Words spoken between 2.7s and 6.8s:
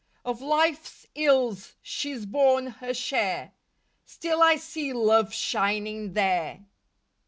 her share Still I see love shining there.